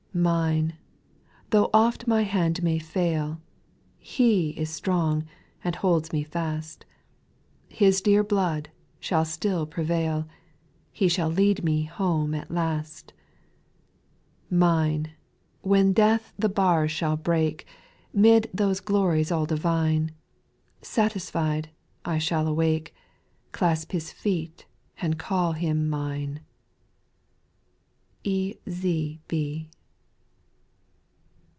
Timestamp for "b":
28.23-29.21